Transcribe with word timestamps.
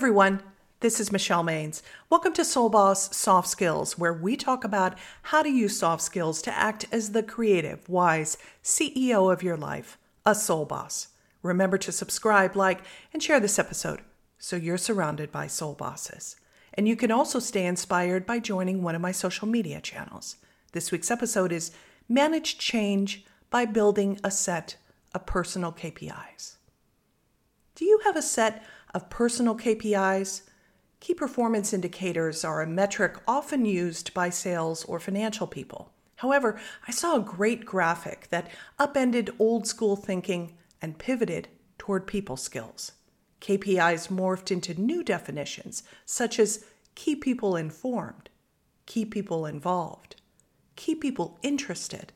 everyone. 0.00 0.40
This 0.80 0.98
is 0.98 1.12
Michelle 1.12 1.44
Maines. 1.44 1.82
Welcome 2.08 2.32
to 2.32 2.42
Soul 2.42 2.70
Boss 2.70 3.14
Soft 3.14 3.46
Skills, 3.46 3.98
where 3.98 4.14
we 4.14 4.34
talk 4.34 4.64
about 4.64 4.96
how 5.24 5.42
to 5.42 5.50
use 5.50 5.78
soft 5.78 6.00
skills 6.00 6.40
to 6.40 6.58
act 6.58 6.86
as 6.90 7.12
the 7.12 7.22
creative, 7.22 7.86
wise 7.86 8.38
CEO 8.64 9.30
of 9.30 9.42
your 9.42 9.58
life, 9.58 9.98
a 10.24 10.34
soul 10.34 10.64
boss. 10.64 11.08
Remember 11.42 11.76
to 11.76 11.92
subscribe, 11.92 12.56
like, 12.56 12.80
and 13.12 13.22
share 13.22 13.40
this 13.40 13.58
episode 13.58 14.00
so 14.38 14.56
you're 14.56 14.78
surrounded 14.78 15.30
by 15.30 15.46
soul 15.46 15.74
bosses. 15.74 16.36
And 16.72 16.88
you 16.88 16.96
can 16.96 17.10
also 17.10 17.38
stay 17.38 17.66
inspired 17.66 18.24
by 18.24 18.38
joining 18.38 18.82
one 18.82 18.94
of 18.94 19.02
my 19.02 19.12
social 19.12 19.46
media 19.46 19.82
channels. 19.82 20.36
This 20.72 20.90
week's 20.90 21.10
episode 21.10 21.52
is 21.52 21.72
Manage 22.08 22.56
Change 22.56 23.26
by 23.50 23.66
Building 23.66 24.18
a 24.24 24.30
Set 24.30 24.76
of 25.14 25.26
Personal 25.26 25.72
KPIs. 25.72 26.54
Do 27.74 27.84
you 27.84 28.00
have 28.04 28.16
a 28.16 28.22
set 28.22 28.64
of 28.94 29.10
personal 29.10 29.56
KPIs? 29.56 30.42
Key 31.00 31.14
performance 31.14 31.72
indicators 31.72 32.44
are 32.44 32.60
a 32.60 32.66
metric 32.66 33.16
often 33.26 33.64
used 33.64 34.12
by 34.12 34.30
sales 34.30 34.84
or 34.84 35.00
financial 35.00 35.46
people. 35.46 35.92
However, 36.16 36.60
I 36.86 36.90
saw 36.90 37.16
a 37.16 37.20
great 37.20 37.64
graphic 37.64 38.28
that 38.28 38.50
upended 38.78 39.30
old 39.38 39.66
school 39.66 39.96
thinking 39.96 40.58
and 40.82 40.98
pivoted 40.98 41.48
toward 41.78 42.06
people 42.06 42.36
skills. 42.36 42.92
KPIs 43.40 44.08
morphed 44.08 44.50
into 44.50 44.78
new 44.78 45.02
definitions, 45.02 45.82
such 46.04 46.38
as 46.38 46.64
keep 46.94 47.22
people 47.22 47.56
informed, 47.56 48.28
keep 48.84 49.10
people 49.10 49.46
involved, 49.46 50.16
keep 50.76 51.00
people 51.00 51.38
interested, 51.42 52.12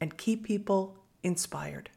and 0.00 0.16
keep 0.16 0.44
people 0.44 0.96
inspired. 1.24 1.90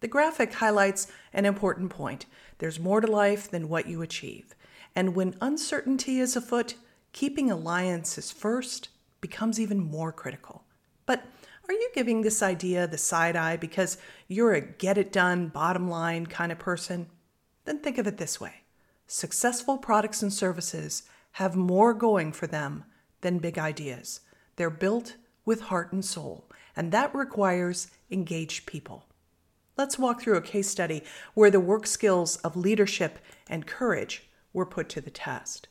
The 0.00 0.08
graphic 0.08 0.54
highlights 0.54 1.08
an 1.32 1.44
important 1.44 1.90
point. 1.90 2.26
There's 2.58 2.78
more 2.78 3.00
to 3.00 3.06
life 3.06 3.50
than 3.50 3.68
what 3.68 3.86
you 3.88 4.02
achieve. 4.02 4.54
And 4.94 5.14
when 5.14 5.36
uncertainty 5.40 6.20
is 6.20 6.36
afoot, 6.36 6.74
keeping 7.12 7.50
alliances 7.50 8.30
first 8.30 8.88
becomes 9.20 9.58
even 9.58 9.80
more 9.80 10.12
critical. 10.12 10.64
But 11.06 11.24
are 11.68 11.74
you 11.74 11.90
giving 11.94 12.22
this 12.22 12.42
idea 12.42 12.86
the 12.86 12.98
side 12.98 13.36
eye 13.36 13.56
because 13.56 13.98
you're 14.28 14.54
a 14.54 14.60
get 14.60 14.98
it 14.98 15.12
done, 15.12 15.48
bottom 15.48 15.88
line 15.88 16.26
kind 16.26 16.52
of 16.52 16.58
person? 16.58 17.08
Then 17.64 17.80
think 17.80 17.98
of 17.98 18.06
it 18.06 18.18
this 18.18 18.40
way 18.40 18.62
successful 19.06 19.78
products 19.78 20.22
and 20.22 20.32
services 20.32 21.02
have 21.32 21.56
more 21.56 21.94
going 21.94 22.32
for 22.32 22.46
them 22.46 22.84
than 23.20 23.38
big 23.38 23.58
ideas. 23.58 24.20
They're 24.56 24.70
built 24.70 25.16
with 25.44 25.62
heart 25.62 25.92
and 25.92 26.04
soul, 26.04 26.44
and 26.76 26.92
that 26.92 27.14
requires 27.14 27.88
engaged 28.10 28.66
people. 28.66 29.07
Let's 29.78 29.96
walk 29.96 30.20
through 30.20 30.36
a 30.36 30.42
case 30.42 30.68
study 30.68 31.04
where 31.34 31.52
the 31.52 31.60
work 31.60 31.86
skills 31.86 32.36
of 32.38 32.56
leadership 32.56 33.20
and 33.48 33.64
courage 33.64 34.28
were 34.52 34.66
put 34.66 34.88
to 34.88 35.00
the 35.00 35.08
test. 35.08 35.68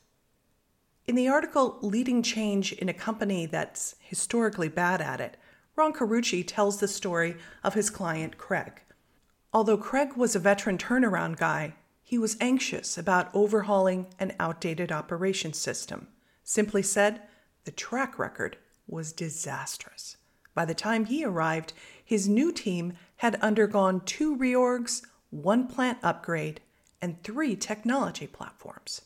In 1.05 1.16
the 1.16 1.27
article 1.27 1.77
Leading 1.81 2.23
Change 2.23 2.72
in 2.72 2.88
a 2.88 2.94
Company 2.94 3.45
That's 3.45 3.95
Historically 4.00 4.69
Bad 4.69 5.02
at 5.02 5.19
It, 5.19 5.35
Ron 5.75 5.91
Carucci 5.91 6.41
tells 6.47 6.80
the 6.80 6.88
story 6.88 7.35
of 7.66 7.73
his 7.73 7.89
client 7.89 8.38
Craig. 8.38 8.81
Although 9.53 9.78
Craig 9.78 10.13
was 10.16 10.38
a 10.38 10.39
veteran 10.39 10.78
turnaround 10.78 11.35
guy, 11.35 11.75
he 12.02 12.17
was 12.17 12.38
anxious 12.39 12.97
about 12.97 13.30
overhauling 13.33 14.08
an 14.19 14.33
outdated 14.39 14.89
operations 14.89 15.59
system. 15.59 16.08
Simply 16.45 16.81
said, 16.81 17.23
the 17.66 17.72
track 17.72 18.17
record 18.17 18.55
was 18.88 19.11
disastrous. 19.11 20.16
By 20.58 20.66
the 20.66 20.73
time 20.73 21.05
he 21.05 21.23
arrived, 21.23 21.73
his 22.03 22.27
new 22.27 22.52
team 22.52 22.94
had 23.17 23.36
undergone 23.44 24.02
two 24.05 24.36
reorgs, 24.36 25.03
one 25.30 25.67
plant 25.67 26.00
upgrade, 26.02 26.61
and 27.00 27.22
three 27.22 27.55
technology 27.55 28.25
platforms. 28.25 29.03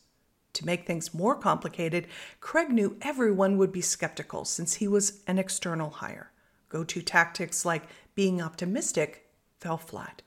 To 0.54 0.66
make 0.66 0.88
things 0.88 1.14
more 1.14 1.36
complicated, 1.36 2.08
Craig 2.40 2.70
knew 2.70 2.96
everyone 3.02 3.58
would 3.58 3.74
be 3.74 3.82
skeptical 3.82 4.46
since 4.46 4.76
he 4.76 4.88
was 4.88 5.24
an 5.28 5.38
external 5.38 5.90
hire. 5.90 6.32
Go 6.70 6.86
to 6.86 7.02
tactics 7.02 7.66
like 7.66 7.84
being 8.16 8.42
optimistic 8.42 9.30
fell 9.60 9.78
flat. 9.78 10.22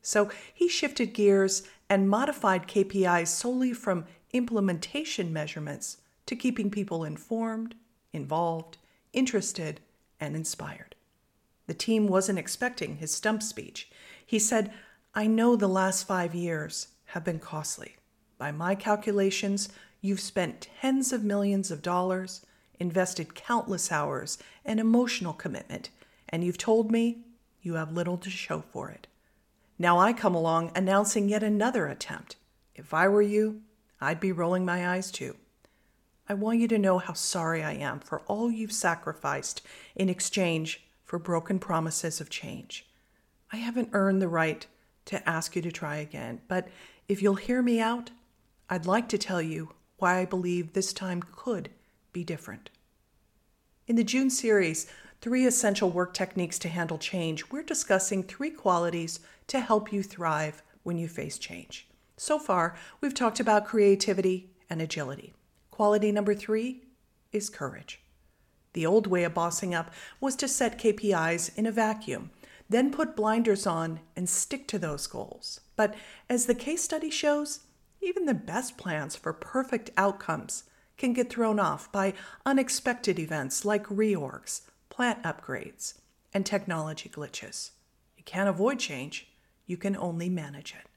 So 0.00 0.30
he 0.54 0.66
shifted 0.66 1.12
gears 1.12 1.62
and 1.90 2.08
modified 2.08 2.66
KPIs 2.66 3.28
solely 3.28 3.74
from 3.74 4.06
implementation 4.32 5.30
measurements 5.30 5.98
to 6.24 6.34
keeping 6.34 6.70
people 6.70 7.04
informed, 7.04 7.74
involved, 8.14 8.78
interested, 9.12 9.82
and 10.20 10.36
inspired. 10.36 10.94
The 11.66 11.74
team 11.74 12.06
wasn't 12.06 12.38
expecting 12.38 12.96
his 12.96 13.14
stump 13.14 13.42
speech. 13.42 13.90
He 14.24 14.38
said, 14.38 14.72
I 15.14 15.26
know 15.26 15.56
the 15.56 15.68
last 15.68 16.06
five 16.06 16.34
years 16.34 16.88
have 17.06 17.24
been 17.24 17.38
costly. 17.38 17.96
By 18.38 18.52
my 18.52 18.74
calculations, 18.74 19.68
you've 20.00 20.20
spent 20.20 20.68
tens 20.80 21.12
of 21.12 21.24
millions 21.24 21.70
of 21.70 21.82
dollars, 21.82 22.44
invested 22.78 23.34
countless 23.34 23.90
hours 23.90 24.38
and 24.64 24.78
emotional 24.78 25.32
commitment, 25.32 25.90
and 26.28 26.44
you've 26.44 26.58
told 26.58 26.90
me 26.90 27.18
you 27.62 27.74
have 27.74 27.92
little 27.92 28.16
to 28.18 28.30
show 28.30 28.60
for 28.60 28.90
it. 28.90 29.06
Now 29.78 29.98
I 29.98 30.12
come 30.12 30.34
along 30.34 30.72
announcing 30.74 31.28
yet 31.28 31.42
another 31.42 31.86
attempt. 31.86 32.36
If 32.74 32.94
I 32.94 33.08
were 33.08 33.22
you, 33.22 33.62
I'd 34.00 34.20
be 34.20 34.32
rolling 34.32 34.64
my 34.64 34.88
eyes 34.88 35.10
too. 35.10 35.36
I 36.30 36.34
want 36.34 36.60
you 36.60 36.68
to 36.68 36.78
know 36.78 36.98
how 36.98 37.14
sorry 37.14 37.60
I 37.64 37.72
am 37.72 37.98
for 37.98 38.20
all 38.28 38.52
you've 38.52 38.70
sacrificed 38.70 39.62
in 39.96 40.08
exchange 40.08 40.86
for 41.02 41.18
broken 41.18 41.58
promises 41.58 42.20
of 42.20 42.30
change. 42.30 42.86
I 43.52 43.56
haven't 43.56 43.90
earned 43.94 44.22
the 44.22 44.28
right 44.28 44.64
to 45.06 45.28
ask 45.28 45.56
you 45.56 45.62
to 45.62 45.72
try 45.72 45.96
again, 45.96 46.40
but 46.46 46.68
if 47.08 47.20
you'll 47.20 47.34
hear 47.34 47.62
me 47.62 47.80
out, 47.80 48.10
I'd 48.68 48.86
like 48.86 49.08
to 49.08 49.18
tell 49.18 49.42
you 49.42 49.72
why 49.96 50.18
I 50.18 50.24
believe 50.24 50.72
this 50.72 50.92
time 50.92 51.20
could 51.34 51.68
be 52.12 52.22
different. 52.22 52.70
In 53.88 53.96
the 53.96 54.04
June 54.04 54.30
series, 54.30 54.86
Three 55.20 55.46
Essential 55.46 55.90
Work 55.90 56.14
Techniques 56.14 56.60
to 56.60 56.68
Handle 56.68 56.98
Change, 56.98 57.50
we're 57.50 57.64
discussing 57.64 58.22
three 58.22 58.50
qualities 58.50 59.18
to 59.48 59.58
help 59.58 59.92
you 59.92 60.04
thrive 60.04 60.62
when 60.84 60.96
you 60.96 61.08
face 61.08 61.38
change. 61.38 61.88
So 62.16 62.38
far, 62.38 62.76
we've 63.00 63.14
talked 63.14 63.40
about 63.40 63.66
creativity 63.66 64.50
and 64.70 64.80
agility. 64.80 65.34
Quality 65.80 66.12
number 66.12 66.34
three 66.34 66.82
is 67.32 67.48
courage. 67.48 68.02
The 68.74 68.84
old 68.84 69.06
way 69.06 69.24
of 69.24 69.32
bossing 69.32 69.74
up 69.74 69.90
was 70.20 70.36
to 70.36 70.46
set 70.46 70.78
KPIs 70.78 71.56
in 71.56 71.64
a 71.64 71.72
vacuum 71.72 72.32
then 72.68 72.92
put 72.92 73.16
blinders 73.16 73.66
on 73.66 74.00
and 74.14 74.28
stick 74.28 74.68
to 74.68 74.78
those 74.78 75.06
goals. 75.06 75.60
But 75.76 75.94
as 76.28 76.44
the 76.44 76.54
case 76.54 76.82
study 76.82 77.08
shows, 77.08 77.60
even 78.02 78.26
the 78.26 78.34
best 78.34 78.76
plans 78.76 79.16
for 79.16 79.32
perfect 79.32 79.88
outcomes 79.96 80.64
can 80.98 81.14
get 81.14 81.30
thrown 81.30 81.58
off 81.58 81.90
by 81.90 82.12
unexpected 82.44 83.18
events 83.18 83.64
like 83.64 83.86
reorgs, 83.86 84.60
plant 84.90 85.22
upgrades, 85.22 85.94
and 86.34 86.44
technology 86.44 87.08
glitches. 87.08 87.70
You 88.18 88.24
can't 88.24 88.50
avoid 88.50 88.80
change, 88.80 89.28
you 89.64 89.78
can 89.78 89.96
only 89.96 90.28
manage 90.28 90.74
it. 90.78 90.90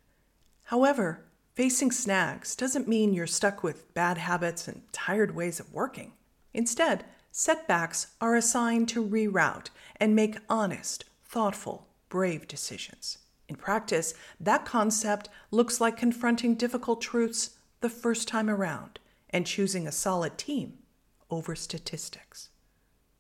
However, 0.64 1.24
facing 1.54 1.92
snags 1.92 2.56
doesn't 2.56 2.88
mean 2.88 3.14
you're 3.14 3.28
stuck 3.28 3.64
with 3.64 3.94
bad 3.94 4.18
habits 4.18 4.68
and 4.68 4.82
tired 4.92 5.36
ways 5.36 5.60
of 5.60 5.74
working. 5.74 6.14
Instead, 6.54 7.06
setbacks 7.32 8.08
are 8.20 8.36
a 8.36 8.42
sign 8.42 8.86
to 8.88 9.04
reroute 9.04 9.70
and 9.98 10.16
make 10.16 10.38
honest, 10.50 11.06
thoughtful, 11.24 11.88
brave 12.10 12.48
decisions. 12.48 13.20
In 13.48 13.56
practice, 13.56 14.14
that 14.40 14.66
concept 14.66 15.30
looks 15.52 15.80
like 15.80 15.98
confronting 15.98 16.56
difficult 16.56 17.02
truths 17.02 17.52
the 17.82 17.90
first 17.90 18.28
time 18.28 18.50
around 18.50 19.00
and 19.30 19.46
choosing 19.46 19.88
a 19.88 19.92
solid 19.92 20.38
team 20.38 20.80
over 21.30 21.56
statistics. 21.56 22.50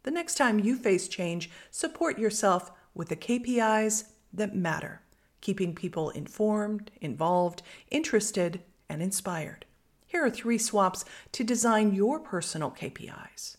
The 0.03 0.11
next 0.11 0.35
time 0.35 0.59
you 0.59 0.75
face 0.75 1.07
change, 1.07 1.49
support 1.71 2.17
yourself 2.17 2.71
with 2.93 3.09
the 3.09 3.15
KPIs 3.15 4.05
that 4.33 4.55
matter, 4.55 5.01
keeping 5.43 5.75
people 5.75 6.09
informed, 6.11 6.89
involved, 7.01 7.61
interested, 7.91 8.61
and 8.87 9.03
inspired. 9.03 9.65
Here 10.07 10.23
are 10.23 10.29
three 10.29 10.57
swaps 10.57 11.03
to 11.33 11.43
design 11.43 11.93
your 11.93 12.17
personal 12.17 12.71
KPIs. 12.71 13.57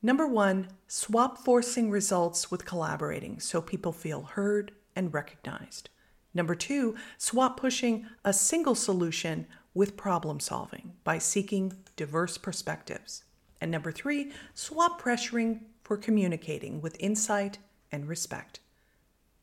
Number 0.00 0.28
one, 0.28 0.68
swap 0.86 1.38
forcing 1.38 1.90
results 1.90 2.52
with 2.52 2.64
collaborating 2.64 3.40
so 3.40 3.60
people 3.60 3.90
feel 3.90 4.22
heard 4.22 4.70
and 4.94 5.12
recognized. 5.12 5.90
Number 6.34 6.54
two, 6.54 6.94
swap 7.18 7.58
pushing 7.58 8.06
a 8.24 8.32
single 8.32 8.76
solution 8.76 9.48
with 9.74 9.96
problem 9.96 10.38
solving 10.38 10.92
by 11.02 11.18
seeking 11.18 11.72
diverse 11.96 12.38
perspectives. 12.38 13.24
And 13.60 13.72
number 13.72 13.90
three, 13.90 14.30
swap 14.54 15.02
pressuring 15.02 15.62
for 15.82 15.96
communicating 15.96 16.80
with 16.80 16.96
insight 17.00 17.58
and 17.90 18.08
respect. 18.08 18.60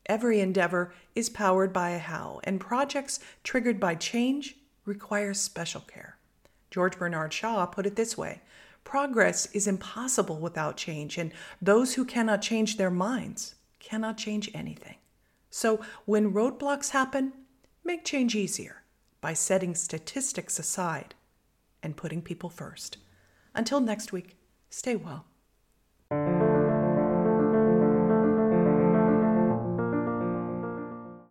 Every 0.06 0.40
endeavor 0.40 0.92
is 1.14 1.28
powered 1.28 1.72
by 1.72 1.90
a 1.90 1.98
how, 1.98 2.40
and 2.44 2.60
projects 2.60 3.20
triggered 3.44 3.78
by 3.78 3.94
change 3.94 4.56
require 4.84 5.34
special 5.34 5.82
care. 5.82 6.16
George 6.70 6.98
Bernard 6.98 7.32
Shaw 7.32 7.66
put 7.66 7.86
it 7.86 7.96
this 7.96 8.16
way 8.16 8.40
Progress 8.84 9.46
is 9.52 9.66
impossible 9.66 10.38
without 10.38 10.76
change, 10.76 11.18
and 11.18 11.32
those 11.60 11.94
who 11.94 12.04
cannot 12.04 12.42
change 12.42 12.76
their 12.76 12.90
minds 12.90 13.54
cannot 13.78 14.16
change 14.16 14.50
anything. 14.54 14.96
So 15.50 15.80
when 16.06 16.32
roadblocks 16.32 16.90
happen, 16.90 17.32
make 17.84 18.04
change 18.04 18.34
easier 18.34 18.82
by 19.20 19.34
setting 19.34 19.74
statistics 19.74 20.58
aside 20.58 21.14
and 21.82 21.96
putting 21.96 22.22
people 22.22 22.48
first. 22.48 22.98
Until 23.54 23.80
next 23.80 24.12
week, 24.12 24.36
stay 24.70 24.96
well. 24.96 25.26